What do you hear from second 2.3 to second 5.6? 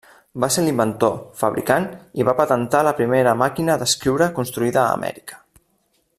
va patentar la primera màquina d'escriure construïda a Amèrica.